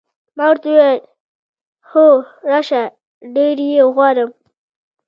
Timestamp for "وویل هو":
0.71-2.05